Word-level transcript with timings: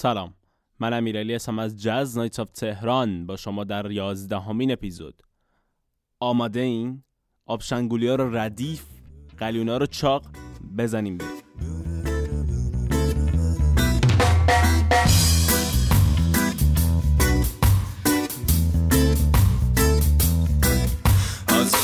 سلام. 0.00 0.34
من 0.80 0.92
امیرعلی 0.92 1.34
هستم 1.34 1.58
از 1.58 1.82
جاز 1.82 2.18
نایتس 2.18 2.40
آف 2.40 2.50
تهران 2.50 3.26
با 3.26 3.36
شما 3.36 3.64
در 3.64 3.90
یازدهمین 3.90 4.72
اپیزود. 4.72 5.22
آماده 6.20 6.60
این؟ 6.60 7.02
آبشنگولی 7.46 8.08
ها 8.08 8.14
رو 8.14 8.36
ردیف 8.36 8.84
قلیونا 9.38 9.76
رو 9.76 9.86
چاق 9.86 10.24
بزنیم 10.78 11.18
بریم 11.18 11.30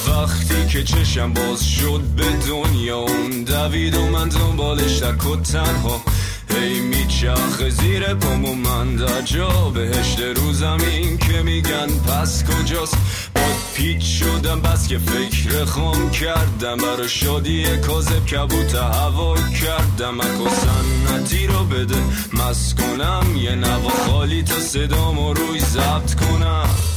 وقتی 0.09 0.67
که 0.69 0.83
چشم 0.83 1.33
باز 1.33 1.65
شد 1.65 2.01
به 2.17 2.25
دنیا 2.49 2.99
اون 2.99 3.45
دوید 3.45 3.95
و 3.95 4.07
من 4.07 4.29
دنبالش 4.29 5.03
و 5.03 5.37
تنها. 5.37 6.01
هی 6.49 6.94
میچرخه 7.15 7.71
زیر 7.71 8.15
پام 8.15 8.45
و 8.45 8.55
من 8.55 8.97
در 8.97 9.23
جا 9.23 9.49
بهشت 9.49 10.21
رو 10.21 10.53
زمین 10.53 11.19
که 11.19 11.43
میگن 11.43 11.87
پس 11.87 12.45
کجاست؟ 12.45 12.97
باد 13.35 13.57
پیچ 13.75 14.03
شدم 14.03 14.61
بس 14.61 14.89
که 14.89 14.99
فکر 14.99 15.65
خام 15.65 16.11
کردم 16.11 16.77
برا 16.77 17.07
شادی 17.09 17.77
کاذب 17.77 18.27
کبوت 18.27 18.75
هوا 18.75 19.37
کردم. 19.37 20.21
اکو 20.21 20.49
سنتی 20.49 21.47
رو 21.47 21.65
بده 21.65 22.03
مس 22.33 22.75
کنم 22.75 23.37
یه 23.37 23.55
نوا 23.55 23.91
خالی 23.91 24.43
تا 24.43 24.61
صدامو 24.61 25.33
روی 25.33 25.61
ضبط 25.61 26.15
کنم. 26.15 26.94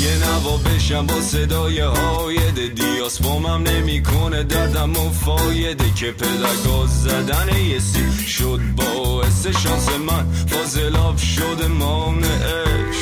یه 0.00 0.28
نوا 0.28 0.56
بشم 0.56 1.06
با 1.06 1.20
صدای 1.20 1.80
هایده 1.80 2.68
دیاس 2.68 3.22
بامم 3.22 3.62
نمی‌کنه 3.62 4.42
دردم 4.42 4.96
و 4.96 5.10
فایده 5.10 5.84
که 5.96 6.12
پدرگاز 6.12 7.02
زدن 7.02 7.56
یه 7.56 7.78
سی 7.78 8.26
شد 8.28 8.60
باعث 8.76 9.46
شانس 9.46 9.88
من. 9.88 10.32
فاضلاب 10.46 11.16
شده 11.16 11.66
مانعش. 11.66 12.96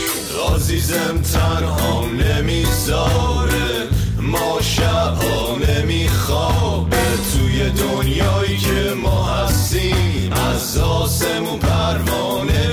عزیزم 0.54 1.22
تنها 1.32 2.04
نمی‌ذاره 2.06 3.88
ما 4.20 4.60
شبها 4.60 5.56
نمیخوابه. 5.68 6.96
توی 7.32 7.70
دنیایی 7.70 8.56
که 8.56 8.94
ما 9.02 9.24
هستیم 9.24 10.32
از 10.32 10.78
آسمون 10.78 11.58
پروانه 11.58 12.71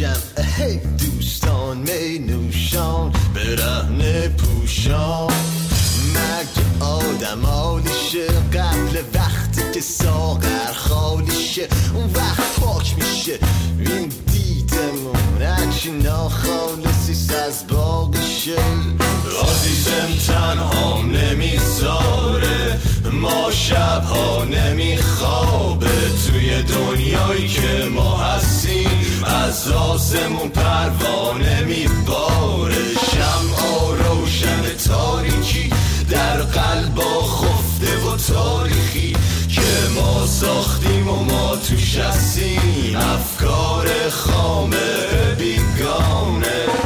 جمع. 0.00 0.76
دوستان 0.98 1.76
می 1.76 2.18
نوشان 2.18 3.12
برهنه 3.34 4.28
پوشان. 4.28 5.32
مرگ 6.14 6.82
آدم 6.82 7.44
آلیشه 7.44 8.26
قبل 8.26 9.02
وقتی 9.14 9.62
که 9.74 9.80
ساغر 9.80 10.72
خالیشه 10.76 11.68
اون 11.94 12.10
وقت 12.14 12.60
پاک 12.60 12.94
میشه. 12.98 13.38
این 13.78 14.12
دیدمون 14.32 15.42
هرچی 15.42 15.90
ناخالصیست 15.90 17.34
از 17.34 17.66
باقیشه 17.66 18.56
عزیزم 19.42 20.32
تنها 20.32 21.02
نمی‌ذاره. 21.02 22.78
ما 23.12 23.50
شبها 23.50 24.44
نمیخوابه. 24.44 25.86
توی 26.26 26.62
دنیایی 26.62 27.48
که 27.48 27.88
ما 27.94 28.16
هستیم 28.16 29.09
از 29.24 29.68
آسمون 29.68 30.48
پروانه 30.48 31.60
میباره. 31.64 32.84
شمعا 33.12 33.92
روشن 33.92 34.62
تاریکی 34.88 35.70
در 36.10 36.36
قلبا 36.42 37.22
خفته 37.22 37.96
و 37.96 38.16
تاریخی 38.16 39.12
که 39.48 39.60
ما 39.94 40.26
ساختیم 40.26 41.08
و 41.08 41.24
ما 41.24 41.56
توش 41.56 41.98
هستیم. 41.98 42.96
افکار 42.96 43.88
خامه 44.10 44.76
بیگانه. 45.38 46.79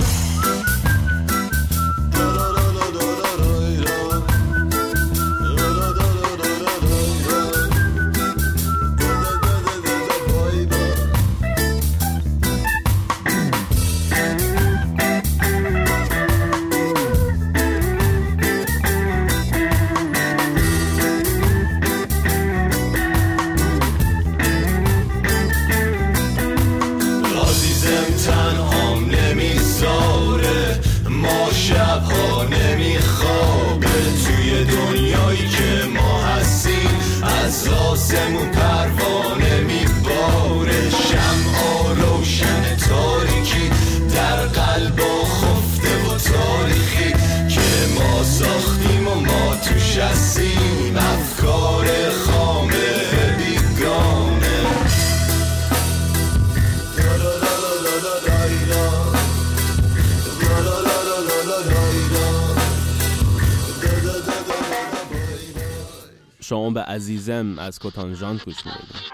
شما 66.54 66.70
به 66.70 66.82
عزیزم 66.82 67.59
از 67.59 67.78
کتانجان 67.78 68.41
گوش 68.44 68.66
می‌دید. 68.66 69.12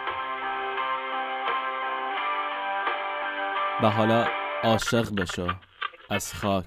و 3.83 3.91
حالا 3.91 4.27
عاشق 4.63 5.15
بشو 5.15 5.49
از 6.11 6.35
خاک. 6.35 6.67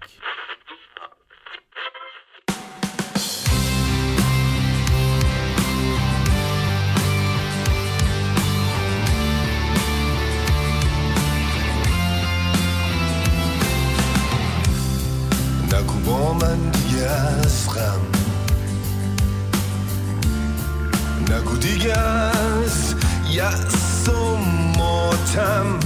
نگو 15.73 15.99
با 16.05 16.33
من 16.33 16.69
دیگه 16.71 17.03
از 17.03 17.69
غم. 17.75 18.12
نگو 21.29 21.57
دیگه 21.57 21.97
از 21.97 22.95
یأس 23.31 24.09
و 24.09 24.35
ماتم. 24.77 25.79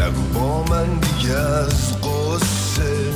نگو 0.00 0.22
با 0.34 0.62
من 0.62 0.86
دیگه 0.98 1.34
از 1.34 2.00
قصه. 2.00 3.12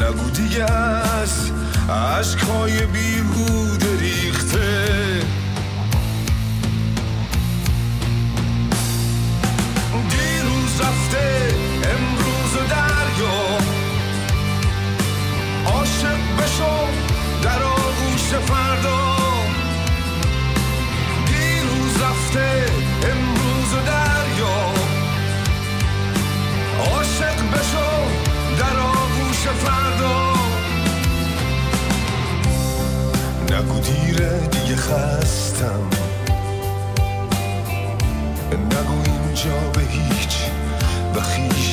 نگو 0.00 0.30
دیگه 0.30 0.64
از 0.64 1.50
عشقهای 1.90 2.86
بیهوده 2.86 3.98
ریخته. 4.00 5.22
دیروز 10.10 10.80
رفته 10.80 11.54
امروز 11.82 12.68
دریا. 12.70 13.58
عاشق 15.66 16.18
بشو 16.38 16.86
در 17.42 17.77
آغوش 18.28 18.40
فردا. 18.40 19.16
دیروز 21.26 22.02
رفته 22.02 22.66
امروز 23.02 23.72
و 23.74 23.80
دریا. 23.86 24.72
عاشق 26.78 27.38
بشو 27.52 27.90
در 28.58 28.80
آغوش 28.80 29.42
فردا. 29.64 30.32
نگو 33.50 33.80
دیره 33.80 34.40
دیگه 34.46 34.76
خستم. 34.76 35.80
نگو 38.52 39.02
اینجا 39.04 39.70
به 39.74 39.80
هیچ 39.80 40.36
و 41.14 41.20
خیش 41.20 41.67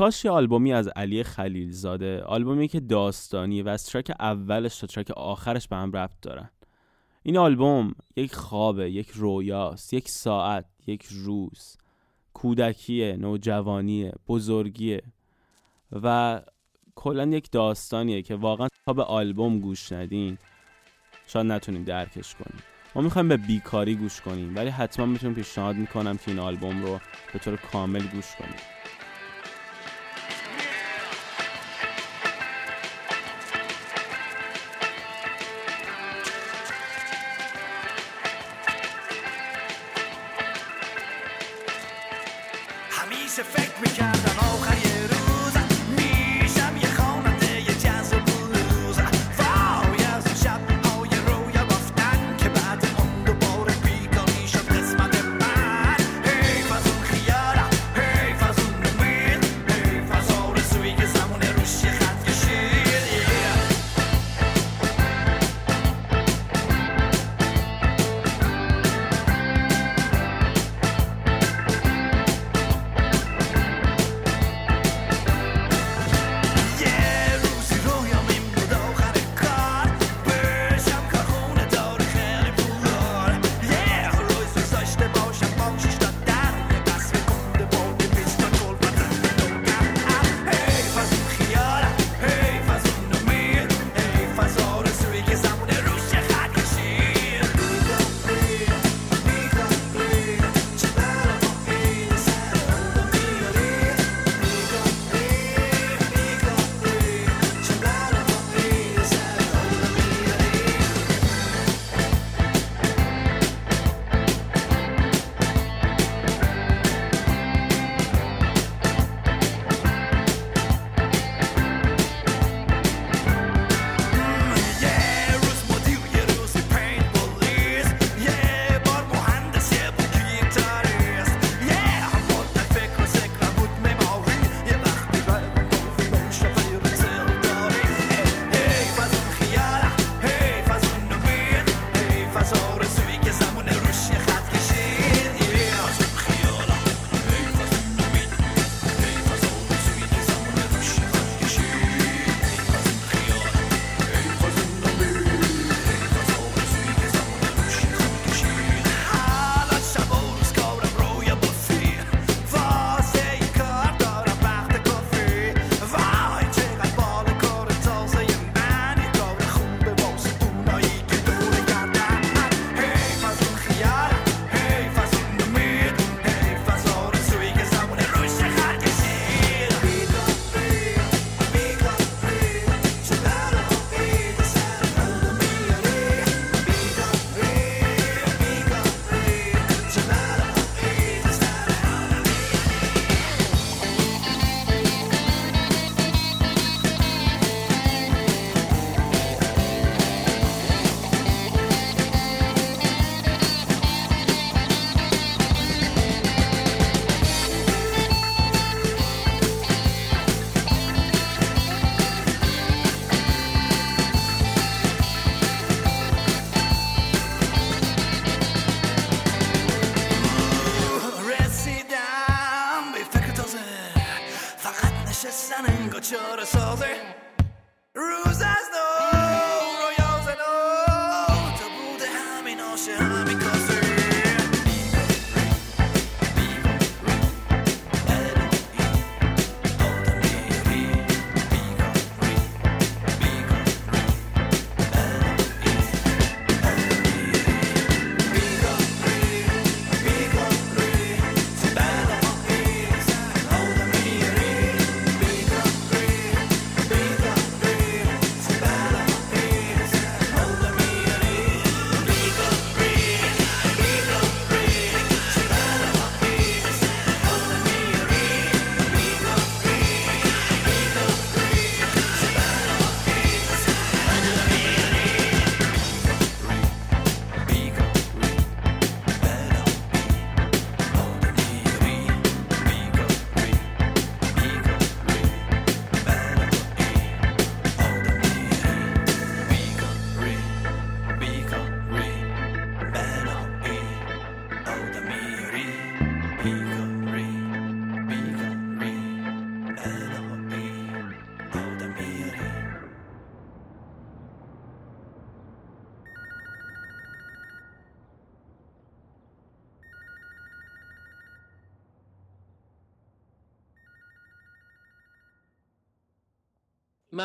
کاش 0.00 0.24
یه 0.24 0.30
آلبومی 0.30 0.72
از 0.72 0.88
علی 0.88 1.22
خلیلزاده 1.22 2.22
آلبومی 2.22 2.68
که 2.68 2.80
داستانی 2.80 3.62
و 3.62 3.68
از 3.68 3.86
ترک 3.86 4.12
اولش 4.20 4.78
تا 4.78 4.86
ترک 4.86 5.10
آخرش 5.10 5.68
به 5.68 5.76
هم 5.76 5.92
ربط 5.92 6.20
دارن. 6.22 6.50
این 7.22 7.38
آلبوم 7.38 7.94
یک 8.16 8.34
خوابه 8.34 8.90
یک 8.90 9.10
رویاست 9.10 9.94
یک 9.94 10.08
ساعت 10.08 10.64
یک 10.86 11.08
روز. 11.10 11.76
کودکیه 12.34 13.16
نوجوانیه 13.16 14.12
بزرگیه 14.28 15.02
و 15.92 16.40
کلا 16.94 17.26
یک 17.26 17.50
داستانیه 17.50 18.22
که 18.22 18.34
واقعا 18.34 18.68
تا 18.86 18.92
به 18.92 19.02
آلبوم 19.02 19.60
گوش 19.60 19.92
ندین 19.92 20.38
شاید 21.26 21.46
نتونیم 21.46 21.84
درکش 21.84 22.34
کنیم. 22.34 22.62
ما 22.94 23.02
می‌خوایم 23.02 23.28
به 23.28 23.36
بیکاری 23.36 23.94
گوش 23.94 24.20
کنیم 24.20 24.56
ولی 24.56 24.70
حتما 24.70 25.06
می‌تونیم 25.06 25.36
پیشنهاد 25.36 25.76
می‌کنم 25.76 26.16
که 26.16 26.30
این 26.30 26.40
آلبوم 26.40 26.82
رو 26.82 27.00
به 27.32 27.38
طور 27.38 27.56
کامل 27.56 28.06
گوش 28.06 28.36
کنیم. 28.36 28.79
همیشه 43.80 44.12
فکر 44.12 44.29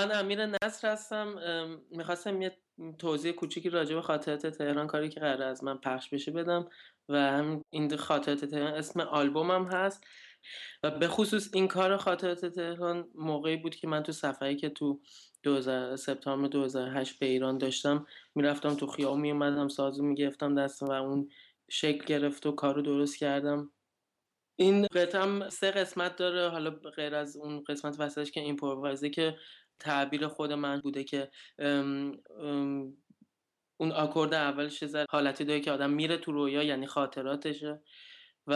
من 0.05 0.19
امیر 0.19 0.45
نصر 0.45 0.91
هستم. 0.91 1.35
می‌خواستم 1.91 2.41
یه 2.41 2.57
توضیح 2.99 3.31
کوچیکی 3.31 3.69
راجع 3.69 3.95
به 3.95 4.01
خاطرات 4.01 4.47
تهران 4.47 4.87
کاری 4.87 5.09
که 5.09 5.19
قرار 5.19 5.43
از 5.43 5.63
من 5.63 5.77
پخش 5.77 6.09
بشه 6.09 6.31
بدم 6.31 6.69
و 7.09 7.17
هم 7.17 7.61
این 7.69 7.95
خاطرات 7.95 8.45
تهران 8.45 8.73
اسم 8.73 8.99
آلبومم 8.99 9.65
هست 9.65 10.03
و 10.83 10.91
به 10.91 11.07
خصوص 11.07 11.49
این 11.53 11.67
کار 11.67 11.97
خاطرات 11.97 12.45
تهران 12.45 13.07
موقعی 13.15 13.57
بود 13.57 13.75
که 13.75 13.87
من 13.87 14.03
تو 14.03 14.11
سفری 14.11 14.55
که 14.55 14.69
تو 14.69 15.01
2000 15.43 15.95
سپتامبر 15.95 16.47
2008 16.47 17.19
به 17.19 17.25
ایران 17.25 17.57
داشتم 17.57 18.05
می‌رفتم 18.35 18.75
تو 18.75 18.87
خیابون 18.87 19.21
میومدم 19.21 19.67
سازو 19.67 20.03
می‌گرفتم 20.03 20.55
دستم 20.55 20.85
و 20.85 20.91
اون 20.91 21.29
شکل 21.69 22.05
گرفت 22.05 22.45
و 22.45 22.51
کارو 22.51 22.81
درست 22.81 23.17
کردم. 23.17 23.71
این 24.55 24.87
قطعم 24.87 25.49
سه 25.49 25.71
قسمت 25.71 26.15
داره 26.15 26.49
حالا 26.49 26.69
غیر 26.69 27.15
از 27.15 27.37
اون 27.37 27.63
قسمت 27.63 27.99
وسطش 27.99 28.31
که 28.31 28.41
ایمپرووایزه 28.41 29.09
که 29.09 29.37
تعبیر 29.79 30.27
خود 30.27 30.51
من 30.51 30.81
بوده 30.81 31.03
که 31.03 31.31
اون 33.77 33.91
آکورد 33.91 34.33
اولش 34.33 34.85
ذره 34.85 35.05
حالتی 35.09 35.45
داره 35.45 35.59
که 35.59 35.71
آدم 35.71 35.89
میره 35.89 36.17
تو 36.17 36.31
رویا 36.31 36.63
یعنی 36.63 36.87
خاطراتشه 36.87 37.81
و 38.47 38.53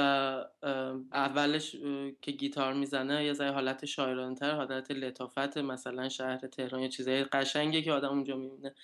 اولش 1.13 1.75
که 2.21 2.31
گیتار 2.31 2.73
می‌زنه 2.73 3.25
یه 3.25 3.33
ذره 3.33 3.51
حالت 3.51 3.85
شاعرانه 3.85 4.35
تر 4.35 4.51
حالت 4.51 4.91
لطافت 4.91 5.57
مثلا 5.57 6.09
شهر 6.09 6.37
تهران 6.37 6.81
یا 6.81 6.87
چیزای 6.87 7.23
قشنگه 7.23 7.81
که 7.81 7.91
آدم 7.91 8.09
اونجا 8.09 8.35
می‌بینه. 8.37 8.75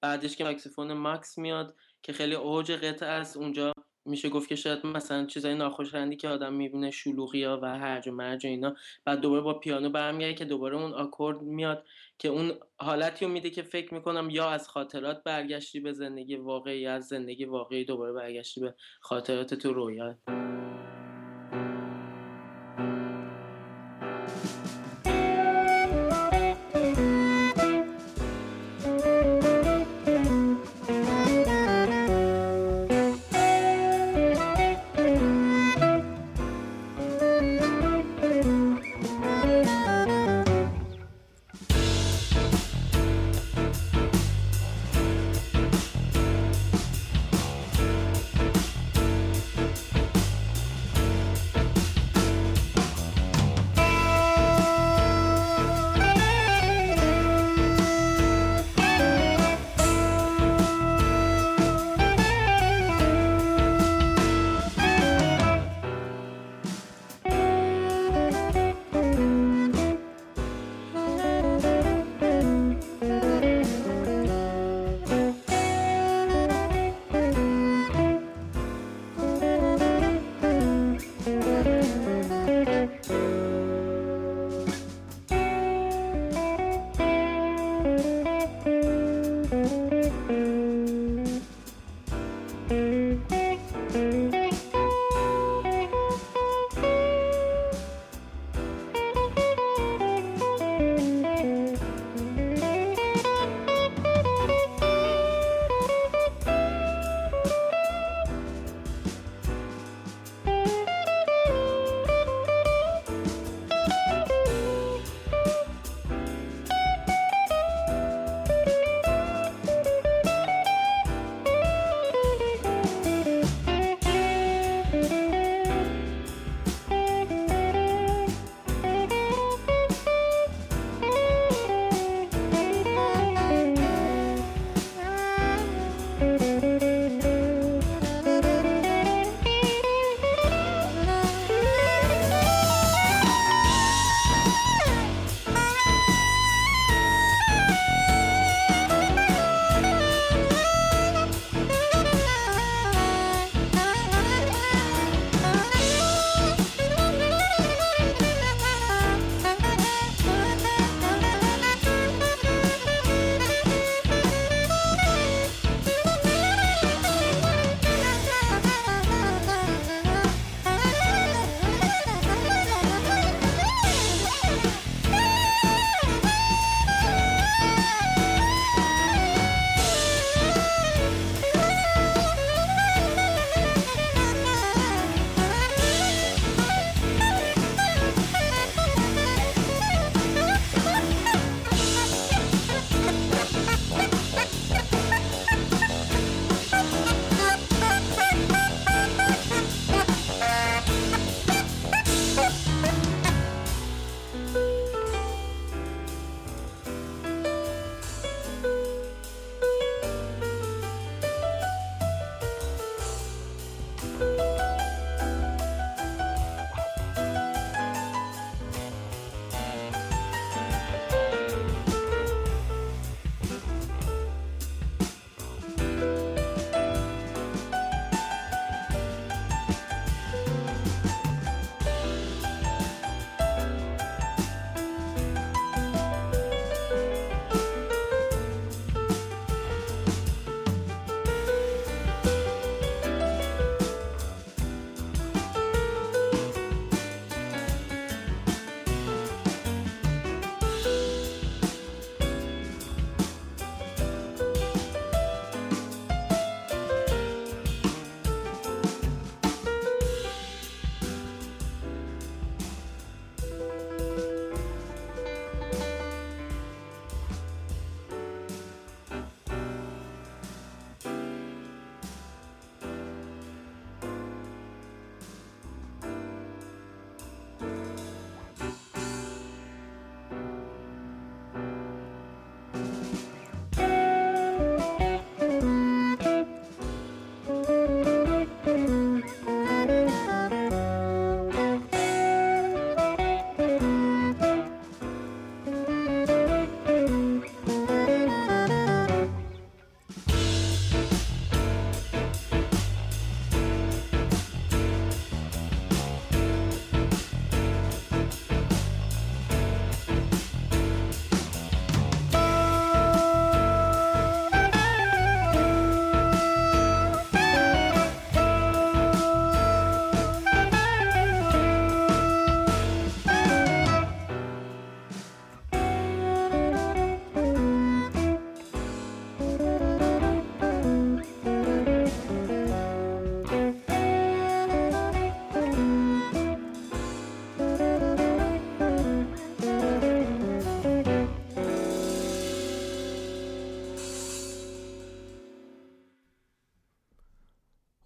بعدش 0.00 0.36
که 0.36 0.44
ساکسیفون 0.44 0.92
ماکس 0.92 1.38
میاد 1.38 1.76
که 2.02 2.12
خیلی 2.12 2.34
اوج 2.34 2.72
قطعه 2.72 3.08
است 3.08 3.36
اونجا 3.36 3.72
میشه 4.04 4.28
گفت 4.28 4.48
که 4.48 4.56
شاید 4.56 4.86
مثلا 4.86 5.26
چیزای 5.26 5.54
ناخوشایندی 5.54 6.16
که 6.16 6.28
آدم 6.28 6.52
می‌بینه 6.52 6.90
شلوغی 6.90 7.44
ها 7.44 7.60
و 7.62 7.78
هرج 7.78 8.08
و 8.08 8.12
مرج 8.12 8.44
و 8.44 8.48
اینا 8.48 8.76
بعد 9.04 9.20
دوباره 9.20 9.42
با 9.42 9.54
پیانو 9.54 9.90
برمیگرده 9.90 10.34
که 10.34 10.44
دوباره 10.44 10.76
اون 10.76 10.92
آکورد 10.92 11.42
میاد 11.42 11.84
که 12.18 12.28
اون 12.28 12.52
حالتی 12.76 13.24
رو 13.24 13.30
میده 13.30 13.50
که 13.50 13.62
فکر 13.62 13.94
می‌کنم 13.94 14.30
یا 14.30 14.50
از 14.50 14.68
خاطرات 14.68 15.22
برگشتی 15.24 15.80
به 15.80 15.92
زندگی 15.92 16.36
واقعی 16.36 16.80
یا 16.80 16.94
از 16.94 17.06
زندگی 17.06 17.44
واقعی 17.44 17.84
دوباره 17.84 18.12
برگشتی 18.12 18.60
به 18.60 18.74
خاطرات 19.00 19.54
تو 19.54 19.72
رویا 19.72 20.16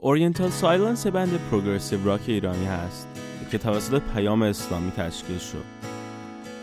Oriental 0.06 0.50
Silence 0.50 1.06
band 1.06 1.40
progressive 1.50 2.04
rock 2.04 2.20
ایرانی 2.26 2.64
هست 2.66 3.08
که 3.50 3.58
توسط 3.58 4.02
پیام 4.14 4.42
اسلامی 4.42 4.90
تشکیل 4.90 5.38
شد. 5.38 5.64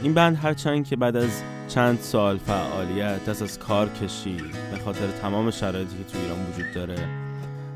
این 0.02 0.14
band 0.14 0.38
هرچند 0.38 0.88
که 0.88 0.96
بعد 0.96 1.16
از 1.16 1.44
چند 1.68 2.00
سال 2.00 2.38
فعالیت 2.38 3.26
دست 3.26 3.42
از 3.42 3.60
کار 3.60 3.90
کشید 3.90 4.52
به 4.72 4.78
خاطر 4.86 5.08
تمام 5.22 5.52
شرایطی 5.52 5.98
که 5.98 6.04
تو 6.04 6.20
ایران 6.20 6.38
وجود 6.46 6.74
داره 6.76 7.08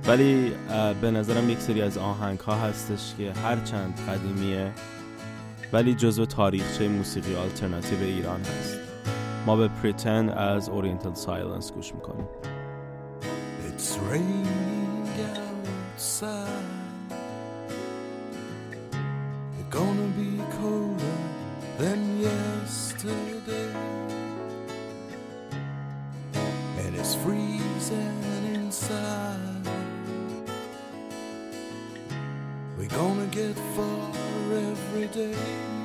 ولی 0.08 0.52
به 1.02 1.12
نظرم 1.12 1.50
یک 1.50 1.60
سری 1.60 1.82
از 1.82 1.98
آهنگ 1.98 2.40
ها 2.40 2.56
هستش 2.56 3.16
که 3.18 3.32
هرچند 3.32 4.00
قدیمیه 4.10 4.72
ولی 5.74 5.94
جزو 5.96 6.26
تاریخچه 6.26 6.88
موسیقی 6.88 7.36
آلترناتیو 7.36 8.00
ایران 8.00 8.40
هست. 8.40 8.78
ما 9.46 9.56
به 9.56 9.68
Pretend 9.68 10.30
از 10.30 10.70
Oriental 10.70 11.14
Silence 11.14 11.72
گوش 11.72 11.96
می‌کنیم. 11.96 12.26
It's 13.78 13.98
raining. 14.12 14.67
outside. 16.08 16.64
They're 18.92 19.70
gonna 19.70 20.08
be 20.16 20.42
colder 20.58 21.18
than 21.78 22.22
yesterday. 22.22 23.74
And 26.80 26.96
it's 26.96 27.16
freezing 27.16 28.24
inside. 28.54 29.68
We're 32.78 32.88
gonna 32.88 33.28
get 33.28 33.56
far 33.76 34.12
every 34.54 35.08
day. 35.08 35.77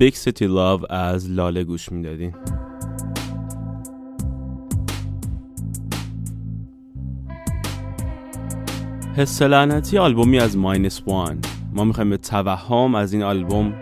Big 0.00 0.14
City 0.14 0.44
Love 0.44 0.90
از 0.90 1.30
لاله 1.30 1.64
گوش 1.64 1.92
می‌دادین. 1.92 2.34
حس 9.16 9.42
لعنتی 9.42 9.98
آلبومی 9.98 10.38
از 10.38 10.56
ماینس 10.56 11.02
وان. 11.06 11.38
ما 11.72 11.84
می‌خوایم 11.84 12.10
به 12.10 12.16
توهم 12.16 12.94
از 12.94 13.12
این 13.12 13.22
آلبوم 13.22 13.74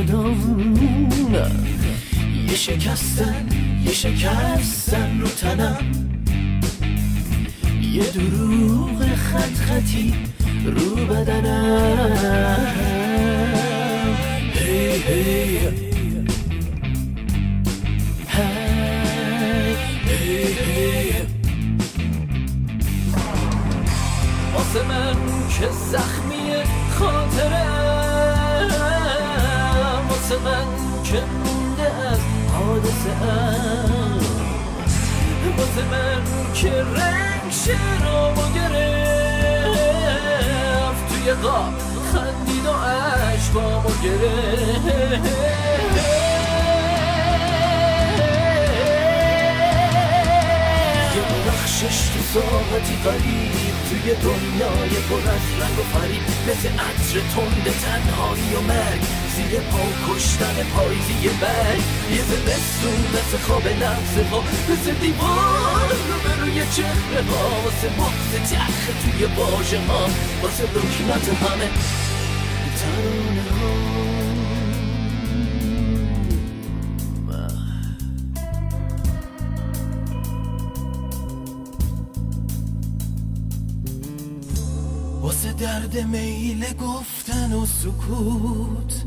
صدام 0.00 0.76
یه 2.48 2.54
شکستن 2.54 3.46
یه 3.84 3.92
شکستن 3.92 5.20
رو 5.20 5.28
تنم. 5.28 5.84
یه 7.82 8.10
دروغ 8.10 9.14
خط 9.14 9.54
خطی 9.54 10.14
رو 10.64 11.06
بدنم. 11.06 12.66
هی 14.54 15.02
هی. 15.02 15.58
واسه 24.54 24.82
من 24.88 25.14
که 25.58 25.68
زخمی 25.90 26.52
خاطرم. 26.90 28.99
من 30.38 30.64
که 31.04 31.22
مونده 31.44 31.82
از 31.82 32.18
حادثه 32.52 33.10
ام. 33.22 34.20
واسه 35.58 35.84
من 35.90 36.22
که 36.54 36.70
رنگ 36.70 37.50
شرابو 37.50 38.42
گرفت 38.54 38.78
توی 41.08 41.32
قاب 41.32 41.74
خندید 42.12 42.66
و 42.66 42.70
عشقامو 42.70 43.90
گرفت. 44.02 46.19
بخشش 51.82 52.08
تو 52.08 52.20
ساعتی 52.34 52.96
قریب 53.04 53.74
توی 53.88 54.14
دنیای 54.14 54.94
پر 55.08 55.30
از 55.30 55.44
رنگ 55.60 55.78
و 55.78 55.82
فریب. 55.82 56.22
مثل 56.48 56.68
عطر 56.68 57.20
تند 57.34 57.74
تنهایی 57.82 58.54
و 58.54 58.60
مرگ. 58.60 59.02
زیر 59.36 59.60
پا 59.60 59.84
کشتن 60.08 60.56
پاییزی 60.74 61.28
برگ. 61.40 61.82
یه 62.10 62.22
زمستون 62.22 63.00
مثل 63.14 63.38
خواب 63.46 63.66
لحظه 63.66 64.28
ها 64.30 64.44
مثل 64.70 64.92
دیوار 64.92 65.88
رو 66.08 66.44
روی 66.44 66.54
چهره 66.76 67.22
ها 67.30 67.60
واسه 67.64 67.88
مغز 67.98 68.50
تخ 68.50 68.86
توی 69.02 69.26
باژه 69.26 69.80
ها 69.80 70.06
واسه 70.42 70.64
رکنات 70.64 71.28
همه. 71.28 71.68
ترانه 72.80 73.46
ها 73.60 74.09
واسه 85.40 85.52
درد 85.52 85.98
میل 85.98 86.64
گفتن 86.72 87.52
و 87.52 87.66
سکوت. 87.66 89.04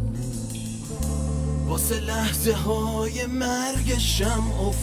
واسه 1.68 2.00
لحظه 2.00 2.54
های 2.54 3.26
مرگ 3.26 3.98
شم 3.98 4.52
و 4.52 4.74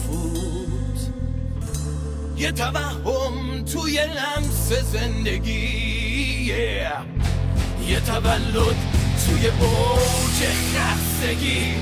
یه 2.37 2.51
توهم 2.51 3.65
توی 3.65 3.99
لمس 4.05 4.73
زندگی 4.93 6.53
یه 7.87 7.99
تولد 8.07 8.75
توی 9.25 9.47
اوج 9.47 10.47
خستگی 10.75 11.73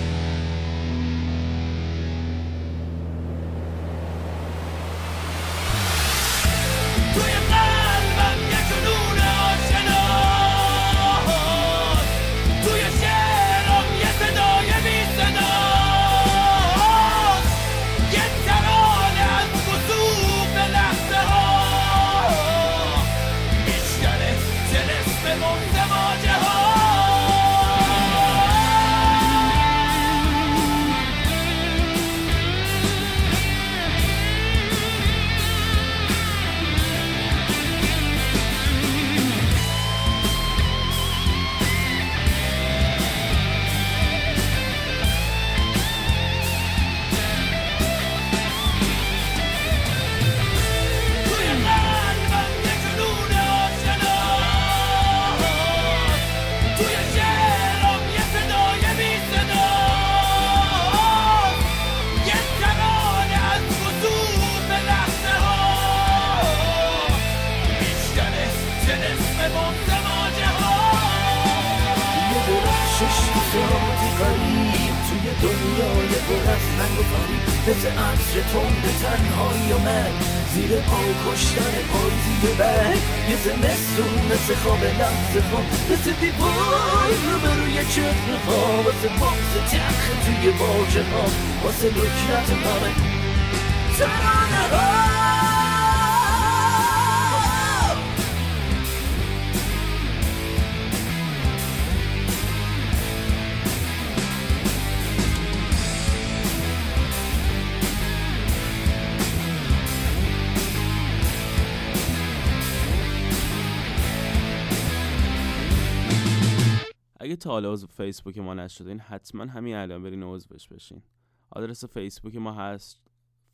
حالا 117.60 117.74
عضو 117.74 117.88
فیسبوک 117.88 118.38
ما 118.38 118.54
نشدین 118.54 119.00
حتما 119.00 119.46
همین 119.46 119.76
الان 119.76 120.04
برین 120.04 120.24
عضوش 120.24 120.68
بشین. 120.68 121.02
آدرس 121.50 121.86
فیسبوک 121.86 122.36
ما 122.36 122.52
هست 122.52 123.02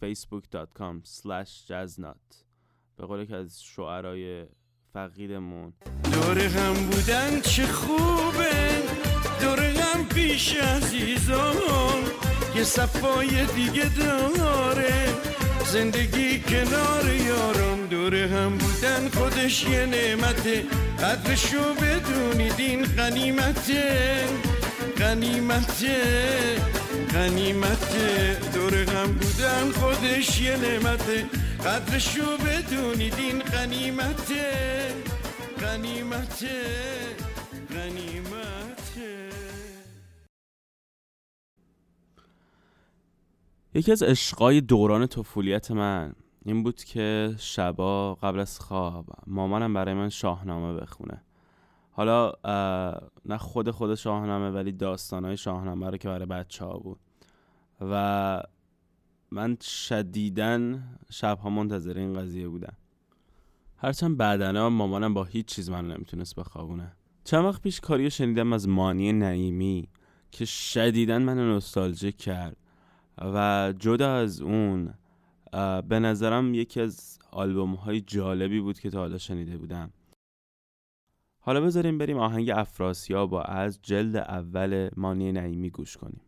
facebook.com 0.01 0.95
jaznat 1.67 2.35
به 2.97 3.05
قول 3.05 3.25
که 3.25 3.35
از 3.35 3.63
شعرهای 3.63 4.45
فقیدمون. 4.93 5.73
دور 6.03 6.39
هم 6.39 6.73
بودن 6.73 7.41
چه 7.41 7.67
خوبه. 7.67 8.81
دور 9.41 9.59
هم 9.59 10.07
پیش 10.07 10.55
عزیزان 10.55 11.55
یه 12.55 12.63
صفای 12.63 13.45
دیگه 13.45 13.97
داره. 13.97 15.05
زندگی 15.71 16.39
کنار 16.39 17.15
یاران 17.15 17.85
دور 17.89 18.15
هم 18.15 18.57
بودن 18.57 19.09
خودش 19.09 19.63
یه 19.63 19.85
نعمته. 19.85 20.63
قدرشو 20.99 21.73
بدونید 21.73 22.55
این 22.57 22.83
غنیمته. 22.83 24.25
غنیمته 24.97 26.01
غنیمته. 27.13 28.37
دور 28.53 28.73
هم 28.75 29.11
بودن 29.13 29.71
خودش 29.71 30.41
یه 30.41 30.57
نعمته. 30.57 31.25
قدرشو 31.65 32.37
بدونید 32.37 33.15
این 33.17 33.39
غنیمته. 33.39 34.51
غنیمته 35.61 36.61
غنیمته 37.71 38.44
یکی 43.75 43.91
از 43.91 44.03
عشقای 44.03 44.61
دوران 44.61 45.07
طفولیت 45.07 45.71
من 45.71 46.13
این 46.45 46.63
بود 46.63 46.83
که 46.83 47.35
شبا 47.37 48.15
قبل 48.15 48.39
از 48.39 48.59
خواب 48.59 49.05
مامانم 49.27 49.73
برای 49.73 49.93
من 49.93 50.09
شاهنامه 50.09 50.79
بخونه. 50.79 51.21
حالا 51.91 52.33
نه 53.25 53.37
خود 53.37 53.71
خود 53.71 53.95
شاهنامه 53.95 54.49
ولی 54.49 54.71
داستانهای 54.71 55.37
شاهنامه 55.37 55.89
رو 55.89 55.97
که 55.97 56.07
برای 56.07 56.25
بچه 56.25 56.65
ها 56.65 56.77
بود. 56.77 56.99
و 57.81 58.43
من 59.31 59.57
شدیدن 59.61 60.89
شبها 61.11 61.49
منتظر 61.49 61.97
این 61.97 62.13
قضیه 62.13 62.47
بودم. 62.47 62.77
هرچند 63.77 64.17
بعدنا 64.17 64.69
مامانم 64.69 65.13
با 65.13 65.23
هیچ 65.23 65.45
چیز 65.45 65.69
من 65.69 65.87
نمی‌تونست 65.87 66.35
بخوابونه. 66.35 66.91
چند 67.23 67.45
وقت 67.45 67.61
پیش 67.61 67.79
کاریو 67.79 68.09
شنیدم 68.09 68.53
از 68.53 68.67
مانی 68.67 69.13
نعیمی 69.13 69.87
که 70.31 70.45
شدیدا 70.45 71.19
من 71.19 71.37
نوستالژیک 71.37 72.17
کرد. 72.17 72.57
و 73.17 73.73
جدا 73.79 74.15
از 74.15 74.41
اون 74.41 74.93
به 75.87 75.99
نظرم 75.99 76.53
یکی 76.53 76.81
از 76.81 77.19
آلبوم 77.31 77.73
های 77.73 78.01
جالبی 78.01 78.59
بود 78.59 78.79
که 78.79 78.89
تا 78.89 78.99
حالا 78.99 79.17
شنیده 79.17 79.57
بودم. 79.57 79.93
حالا 81.39 81.61
بذاریم 81.61 81.97
بریم 81.97 82.17
آهنگ 82.17 82.49
افراسیاب 82.49 83.29
با 83.29 83.41
از 83.41 83.79
جلد 83.81 84.15
اول 84.15 84.89
مانی 84.97 85.31
نعیمی 85.31 85.69
گوش 85.69 85.97
کنیم. 85.97 86.21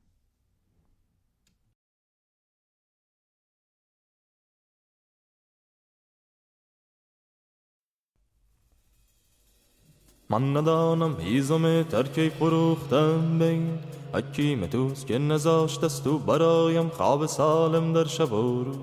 من 10.30 10.58
ندانم 10.58 11.16
هیزم 11.20 11.84
ترکی 11.84 12.30
فروختم 12.30 13.40
بین. 13.40 13.80
حکیم 14.14 14.66
توست 14.66 15.08
که 15.08 15.18
نزاشت 15.18 15.84
است 15.84 16.04
تو 16.04 16.20
برایم 16.20 16.90
خواب 16.90 17.26
سالم 17.26 17.94
در 17.94 18.06
شب 18.06 18.34
و 18.34 18.64
روز. 18.64 18.78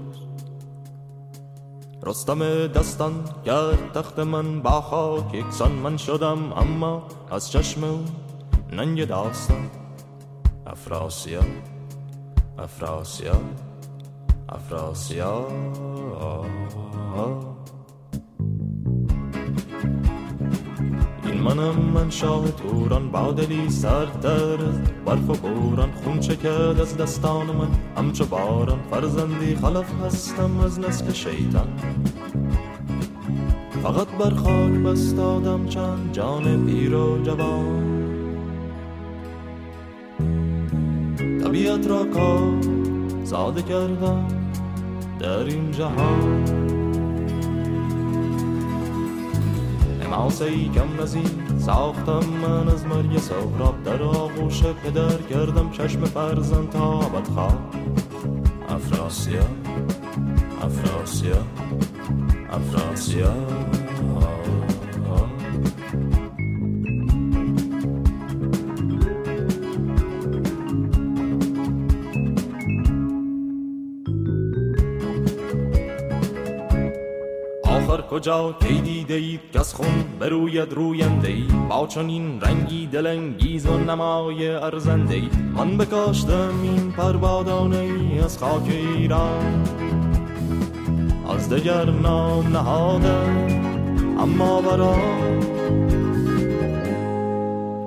رستم 2.02 2.66
دستان 2.66 3.12
کرد 3.46 3.92
تخت 3.92 4.18
من 4.18 4.62
با 4.62 4.80
خاک 4.80 5.34
یکسان 5.34 5.72
من 5.72 5.96
شدم 5.96 6.52
اما 6.52 7.02
از 7.30 7.52
چشم 7.52 7.84
او 7.84 8.04
ننگ 8.72 9.04
داستان. 9.04 9.70
افراسیا 10.66 11.42
افراسیا 12.58 13.40
افراسیا. 14.48 15.46
منم 21.44 21.74
من 21.94 22.10
شاه 22.10 22.50
توران 22.50 23.10
با 23.10 23.32
دلی 23.32 23.70
سرتر 23.70 24.56
برف 25.06 25.30
و 25.30 25.32
بوران 25.32 25.90
خون 25.92 26.20
چکد 26.20 26.80
از 26.80 26.96
دستان 26.96 27.46
من. 27.46 27.68
همچو 27.96 28.24
باران 28.24 28.78
فرزندی 28.90 29.54
خلف 29.54 29.92
هستم 30.04 30.60
از 30.64 30.80
نسل 30.80 31.12
شیطان. 31.12 31.68
فقط 33.82 34.06
بر 34.06 34.34
خاک 34.34 34.72
بستادم 34.72 35.66
چند 35.66 36.12
جان 36.12 36.66
پیر 36.66 36.94
و 36.94 37.22
جوان. 37.22 37.84
طبیعت 41.44 41.86
را 41.86 42.04
کار 42.04 42.52
ساده 43.24 43.62
کردم 43.62 44.28
در 45.20 45.44
این 45.44 45.70
جهان. 45.70 46.73
حماسه 50.14 50.44
ای 50.44 50.68
کم 50.68 51.02
نزی 51.02 51.22
ساختم 51.58 52.22
من 52.42 52.68
از 52.68 52.86
مرگ 52.86 53.18
سهراب 53.18 53.82
در 53.82 54.02
آغوش 54.02 54.62
پدر. 54.62 55.16
کردم 55.30 55.70
چشم 55.70 56.04
فرزند 56.04 56.70
تا 56.70 56.98
بدخواه 56.98 57.58
افراسیا 58.68 59.46
افراسیا 60.62 61.44
افراسیا 62.50 63.32
آخر 63.32 63.83
کجا 78.14 78.52
کی 78.52 78.80
دیده 78.80 79.14
اید 79.14 79.40
کس 79.54 79.74
خون 79.74 80.04
بروید 80.20 80.72
روینده 80.72 81.28
ای؟ 81.28 81.44
با 81.70 81.86
چنین 81.86 82.40
رنگی 82.40 82.86
دلانگیز 82.86 83.66
و 83.66 83.78
نمای 83.78 84.48
ارزنده 84.48 85.14
ای. 85.14 85.28
من 85.54 85.78
بکاشتم 85.78 86.52
این 86.62 86.92
پروادانه 86.92 87.76
ای 87.78 88.20
از 88.20 88.38
خاک 88.38 88.68
ایران. 88.68 89.64
از 91.30 91.48
دگر 91.48 91.90
نام 91.90 92.48
نهادم 92.48 93.48
اما 94.18 94.60
برا 94.60 94.96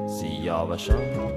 سیاوشان 0.07 1.36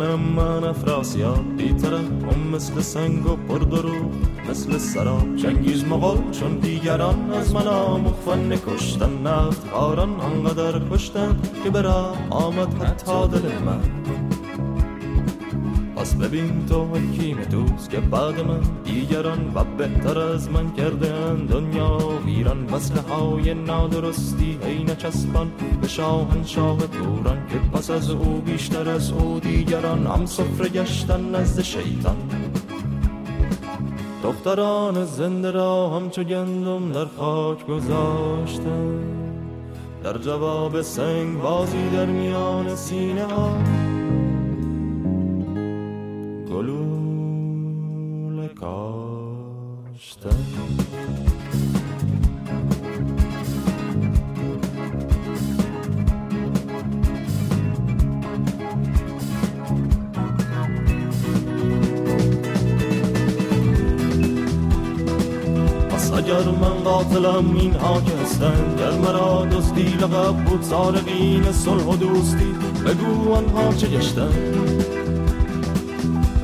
منم 0.00 0.20
من 0.20 0.64
افراسیاب 0.64 1.56
بیترم 1.56 2.24
مثل 2.52 2.80
سنگ 2.80 3.26
و 3.26 3.36
پردرو 3.36 4.10
مثل 4.50 4.78
سراب 4.78 5.36
چنگیز 5.36 5.84
مغال 5.84 6.30
چون 6.30 6.58
دیگران 6.58 7.30
از 7.30 7.54
من 7.54 7.66
آموخفن 7.66 8.52
نکشتن 8.52 9.22
نفت 9.24 9.70
خاران 9.70 10.20
آنقدر 10.20 10.80
کشتن 10.90 11.36
که 11.64 11.70
برا 11.70 12.14
آمد 12.30 12.82
حتی 12.82 13.28
دل 13.28 13.58
من. 13.66 13.80
پس 16.00 16.14
ببین 16.14 16.66
تو 16.66 16.84
حکیم 16.84 17.36
دوست 17.44 17.90
که 17.90 18.00
بعد 18.00 18.40
من 18.40 18.60
دیگران 18.84 19.52
و 19.54 19.64
بهتر 19.64 20.18
از 20.18 20.50
من 20.50 20.72
کرده 20.72 21.34
دنیا 21.34 21.98
ویران 22.26 22.64
وصله 22.64 23.00
های 23.00 23.54
نادرستی 23.54 24.58
ای 24.62 24.84
نچسبان 24.84 25.52
به 25.80 25.88
شاهنشاه 25.88 26.78
توران 26.78 27.46
که 27.48 27.58
پس 27.72 27.90
از 27.90 28.10
او 28.10 28.40
بیشتر 28.40 28.88
از 28.88 29.10
او 29.12 29.40
دیگران. 29.40 30.06
هم 30.06 30.26
سفره 30.26 30.68
گشتن 30.68 31.34
نزد 31.34 31.62
شیطان. 31.62 32.16
دختران 34.22 35.04
زنده 35.04 35.50
را 35.50 35.90
همچو 35.90 36.24
گندم 36.24 36.92
در 36.92 37.06
خاک 37.18 37.66
گذاشتن. 37.66 39.00
در 40.04 40.18
جواب 40.18 40.82
سنگ 40.82 41.40
بازی 41.40 41.88
در 41.92 42.06
میان 42.06 42.76
سینه 42.76 43.24
ها 43.24 43.56
پس 48.60 48.66
اگر 66.12 66.44
من 66.60 66.84
قاتلم 66.84 67.56
این 67.56 67.74
ها 67.74 68.00
که 68.00 68.12
هستن 68.22 68.76
گر 68.78 68.90
مرا 68.90 69.46
دزدی 69.46 69.82
لقب 69.82 70.44
بود 70.44 70.62
سارقین 70.62 71.52
صلح 71.52 71.84
و 71.84 71.96
دوستی 71.96 72.54
بگو 72.86 73.34
آنها 73.34 73.72
چه 73.72 73.86
گشتن. 73.86 74.79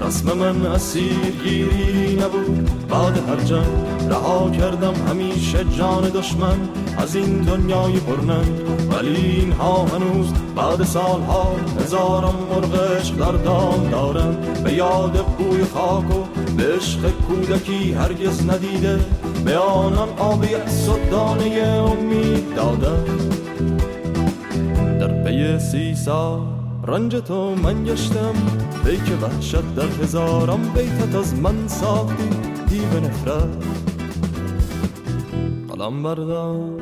رسم 0.00 0.32
من 0.32 0.66
اسیر 0.66 1.32
گیری 1.44 2.14
نبود. 2.16 2.70
بعد 2.88 3.28
هر 3.28 3.44
جنگ 3.44 3.66
رها 4.10 4.50
کردم 4.50 4.94
همیشه 5.08 5.64
جان 5.78 6.02
دشمن. 6.02 6.58
از 6.98 7.16
این 7.16 7.40
دنیای 7.40 7.92
پرننگ 7.92 8.52
ولی 8.90 9.40
اینها 9.40 9.84
هنوز 9.84 10.26
بعد 10.56 10.82
سالها 10.82 11.56
هزاران 11.80 12.34
مرغ 12.50 12.96
عشق 12.98 13.16
در 13.16 13.32
دام 13.32 13.88
دارن. 13.90 14.36
به 14.64 14.72
یاد 14.72 15.24
بوی 15.38 15.64
خاک 15.64 16.10
و 16.10 16.24
به 16.56 16.76
عشق 16.76 17.10
کودکی 17.10 17.92
هرگز 17.92 18.50
ندیده. 18.50 19.00
به 19.44 19.56
آنان 19.56 20.08
آب 20.18 20.44
یأس 20.44 20.88
و 20.88 21.10
دانه 21.10 21.44
امید 21.64 22.54
دادن. 22.54 23.04
در 24.98 25.22
پی 25.22 25.58
سی 25.58 25.94
سال 25.94 26.40
رنج 26.86 27.16
تو 27.16 27.54
من 27.54 27.84
گشتم. 27.84 28.34
پیک 28.86 29.22
وحشت 29.22 29.74
در 29.74 30.02
هزاران 30.02 30.62
بیتت 30.62 31.14
از 31.14 31.34
من 31.34 31.68
ساختی 31.68 32.28
دیو 32.68 33.00
نفرت 33.00 33.64
قلم 35.68 36.02
بردار 36.02 36.80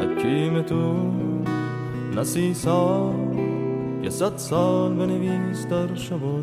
حکیم 0.00 0.62
تو 0.62 1.12
نسی 2.16 2.54
سال 2.54 3.14
یه 4.02 4.10
صد 4.10 4.36
سال 4.36 4.94
بنویس 4.94 5.66
در 5.66 5.94
شب 5.94 6.22
و 6.22 6.40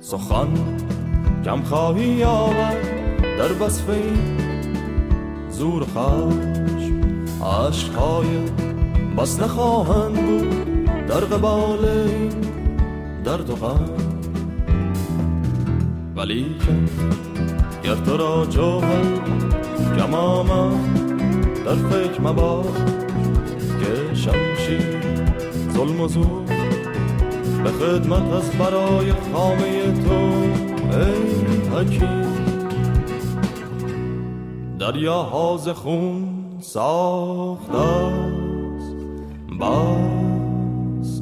سخن 0.00 0.48
کم 1.44 1.62
خواهی 1.62 2.24
آورد 2.24 2.86
در 3.38 3.52
بسفه 3.52 4.02
زور 5.50 5.84
خشم 5.84 6.42
عشقهای 7.42 8.26
بس 9.16 9.40
نخواهند 9.40 10.26
بود 10.26 10.57
در 11.08 11.20
قبال 11.20 11.78
درد 13.24 13.50
و 13.50 13.54
غم. 13.54 13.90
ولی 16.16 16.46
گر 17.84 17.94
تو 17.94 18.16
را 18.16 18.46
جوهر 18.46 19.04
کم 19.98 20.10
در 21.64 21.74
فکر 21.74 22.20
مباد 22.20 22.74
که 23.80 24.14
شمشیر 24.14 25.00
ز 25.70 25.74
ظلم 25.74 26.00
و 26.00 26.08
زور. 26.08 26.44
به 27.64 27.70
خدمت 27.70 28.32
از 28.32 28.50
برای 28.50 29.12
خامه 29.12 29.92
تو 29.92 30.14
ای 30.98 31.76
حکیم. 31.76 32.28
دریاها 34.78 35.56
ز 35.56 35.68
خون 35.68 36.28
ساخته 36.60 37.78
است 37.78 38.28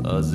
بس 0.06 0.34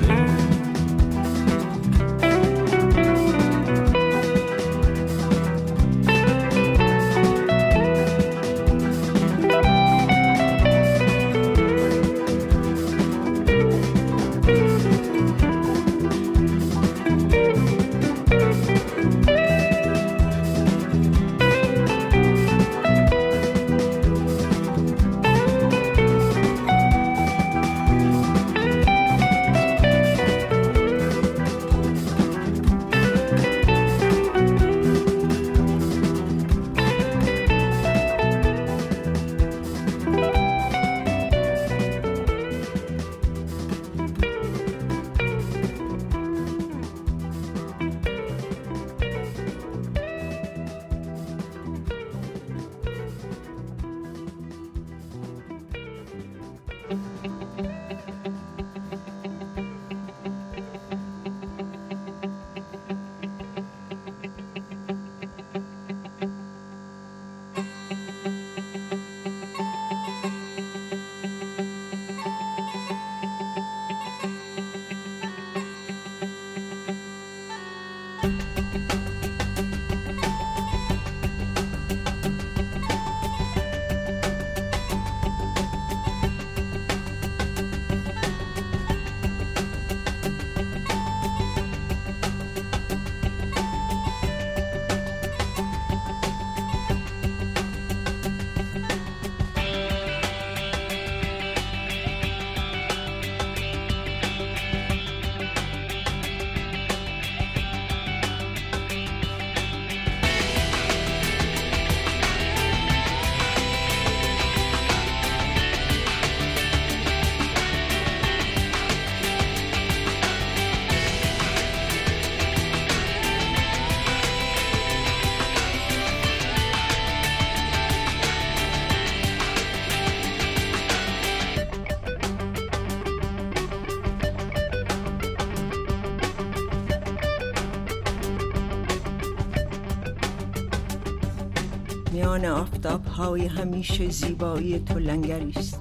میان 142.32 142.44
آفتاب 142.44 143.06
های 143.06 143.46
همیشه 143.46 144.10
زیبایی 144.10 144.78
تو 144.78 144.98
لنگری 144.98 145.52
است 145.56 145.80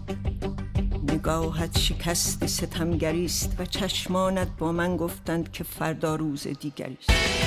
نگاهت 1.08 1.78
شکست 1.78 2.46
ستمگری 2.46 3.26
است 3.26 3.56
و 3.60 3.66
چشمانت 3.66 4.48
با 4.58 4.72
من 4.72 4.98
گفتند 4.98 5.52
که 5.52 5.64
فردا 5.64 6.16
روز 6.16 6.48
دیگری 6.48 6.98
است 7.02 7.41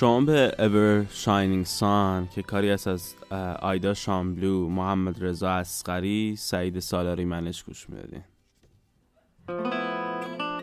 شما 0.00 0.20
به 0.20 0.54
Ever 0.58 1.24
Shining 1.24 1.68
Sun 1.80 2.34
که 2.34 2.42
کاری 2.42 2.70
است 2.70 2.88
از 2.88 3.14
آیدا 3.62 3.94
شاملو، 3.94 4.68
محمد 4.68 5.24
رضا 5.24 5.50
اسقری، 5.50 6.36
سعید 6.38 6.78
سالاری 6.78 7.24
منش 7.24 7.62
گوش 7.62 7.86
می‌دادین. 7.90 8.22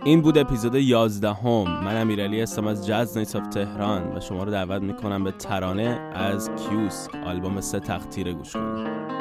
این 0.04 0.22
بود 0.22 0.38
اپیزود 0.38 0.76
11 0.76 1.34
هم 1.34 1.84
من 1.84 2.02
امیرعلی 2.02 2.42
هستم 2.42 2.68
از 2.68 2.88
جاز 2.88 3.18
نایتس 3.18 3.36
آف 3.36 3.48
تهران 3.48 4.18
و 4.18 4.20
شما 4.20 4.44
رو 4.44 4.52
دعوت 4.52 4.82
می‌کنم 4.82 5.24
به 5.24 5.32
ترانه 5.32 6.12
از 6.14 6.50
کیوس 6.56 7.08
آلبوم 7.26 7.62
سه 7.62 7.80
تختیره 7.80 8.34
گوش 8.34 8.54
کنید. 8.54 9.17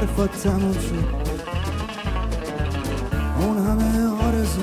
حرفات 0.00 0.30
تموم 0.32 0.72
شد. 0.72 1.04
اون 3.40 3.58
همه 3.58 4.08
آرزو 4.26 4.60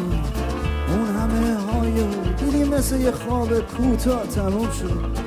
اون 0.90 1.16
همه 1.16 1.58
هایو 1.72 2.08
دیدی 2.38 2.64
مثل 2.64 3.00
یه 3.00 3.12
خواب 3.12 3.60
کوتاه 3.60 4.28
تموم 4.28 4.72
شد. 4.72 5.18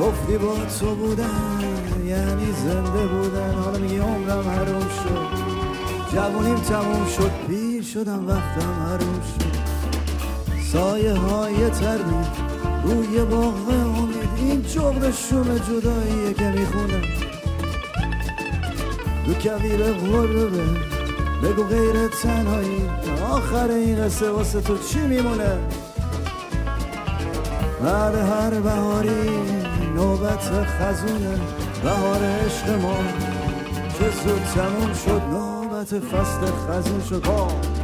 گفتی 0.00 0.38
با 0.38 0.54
تو 0.80 0.94
بودن 0.94 1.60
یعنی 2.06 2.52
زنده 2.52 3.06
بودن. 3.06 3.54
حالا 3.54 3.78
میگی 3.78 3.98
عمرم 3.98 4.48
حروم 4.48 4.80
شد. 4.80 5.28
جوونیم 6.12 6.56
تموم 6.56 7.06
شد 7.16 7.30
پیر 7.48 7.82
شدم 7.82 8.28
وقتم 8.28 8.72
حروم 8.86 9.20
شد. 9.20 9.58
سایه 10.72 11.14
های 11.14 11.70
تردید 11.70 12.26
روی 12.84 13.24
باغ 13.24 13.68
امید. 13.68 14.28
این 14.36 14.62
جغد 14.62 15.14
شوم 15.14 15.58
جداییه 15.58 16.34
که 16.34 16.44
می‌خونه 16.44 17.17
دو 19.28 19.34
کویر 19.34 19.92
غربه 19.92 20.64
بگو 21.42 21.64
غیر 21.64 22.08
تنهایی 22.08 22.90
آخر 23.30 23.70
این 23.70 24.04
قصه 24.04 24.30
واسه 24.30 24.60
تو 24.60 24.78
چی 24.78 24.98
میمونه؟ 25.00 25.58
بعد 27.82 28.14
هر 28.14 28.60
بهاری 28.60 29.30
نوبت 29.94 30.50
خزونه 30.64 31.40
بهار 31.82 32.24
عشق 32.24 32.70
ما 32.82 32.96
چه 33.98 34.10
زود 34.24 34.42
تموم 34.54 34.94
شد 34.94 35.22
نوبت 35.30 35.86
فصل 35.86 36.46
خزون 36.46 37.02
شد. 37.08 37.77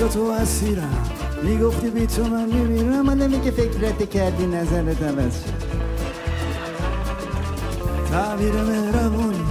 عشق 0.00 0.08
تو 0.08 0.22
اسیرم. 0.22 1.04
می‌گفتی 1.42 1.90
بی 1.90 2.06
تو 2.06 2.24
من 2.24 2.44
میمیرم. 2.44 3.06
من 3.06 3.18
نمیگه 3.18 3.50
فکرت 3.50 4.10
کردی 4.10 4.46
نظرت 4.46 5.02
عوض 5.02 5.44
شد 5.44 5.70
تعبیر 8.10 8.52
مهربونی 8.52 9.44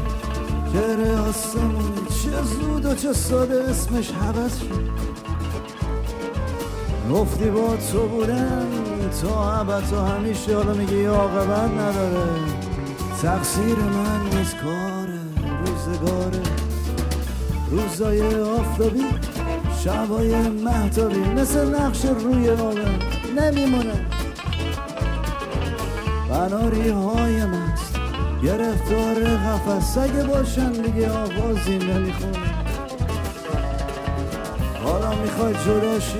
شعر 0.73 1.19
آسمونی 1.29 2.01
چه 2.23 2.43
زود 2.43 2.85
و 2.85 2.95
چه 2.95 3.13
ساده 3.13 3.63
اسمش 3.63 4.11
حوض 4.11 4.59
شد. 4.59 4.89
گفتی 7.13 7.49
با 7.49 7.77
تو 7.91 8.07
بودم. 8.07 8.67
تا 9.21 9.59
ابد 9.59 9.89
تو 9.89 9.99
همیشه 9.99 10.55
حالا 10.55 10.73
میگی 10.73 11.05
عاقبت 11.05 11.71
نداره. 11.71 12.23
تقصیر 13.21 13.75
من 13.75 14.37
نیست 14.37 14.55
کاره. 14.57 15.19
روزگاره. 15.65 16.41
روزای 17.71 18.41
آفتابی. 18.41 19.03
شبای 19.83 20.35
محتابی 20.49 21.19
مثل 21.19 21.75
نقش 21.75 22.05
روی 22.05 22.49
آدم 22.49 22.99
نمیمونه. 23.37 24.05
قناری 26.29 26.89
های 26.89 27.45
مست 27.45 27.95
گرفتار 28.43 29.15
قفس. 29.15 29.97
اگه 29.97 30.23
باشن 30.23 30.71
دیگه 30.71 31.11
آوازی 31.11 31.77
نمی‌خونه. 31.77 32.37
حالا 34.83 35.15
می‌خوای 35.21 35.53
جداشی 35.53 36.19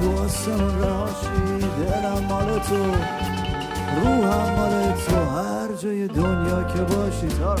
تو 0.00 0.18
آسمون 0.24 0.82
رهاشی. 0.82 1.26
دلم 1.58 2.26
مال 2.28 2.58
تو 2.58 2.84
روحم 4.00 4.54
مال 4.56 4.92
تو. 4.92 5.16
هر 5.16 5.72
جای 5.82 6.08
دنیا 6.08 6.62
که 6.62 6.82
باشی 6.82 7.28
تا 7.28 7.56